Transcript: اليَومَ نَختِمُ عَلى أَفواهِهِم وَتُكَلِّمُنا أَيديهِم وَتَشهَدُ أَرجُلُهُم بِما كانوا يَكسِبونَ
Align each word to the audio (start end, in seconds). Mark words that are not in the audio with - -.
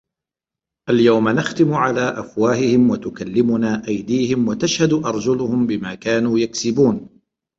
اليَومَ 0.89 1.29
نَختِمُ 1.29 1.73
عَلى 1.73 2.01
أَفواهِهِم 2.19 2.89
وَتُكَلِّمُنا 2.89 3.87
أَيديهِم 3.87 4.47
وَتَشهَدُ 4.47 4.93
أَرجُلُهُم 4.93 5.67
بِما 5.67 5.95
كانوا 5.95 6.39
يَكسِبونَ 6.39 7.09